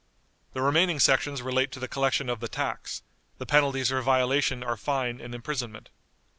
The 0.53 0.63
remaining 0.63 0.99
sections 0.99 1.43
relate 1.43 1.71
to 1.73 1.79
the 1.79 1.87
collection 1.87 2.27
of 2.27 2.39
the 2.39 2.47
tax; 2.47 3.03
the 3.37 3.45
penalties 3.45 3.89
for 3.89 4.01
violation 4.01 4.63
are 4.63 4.75
fine 4.75 5.21
and 5.21 5.35
imprisonment. 5.35 5.89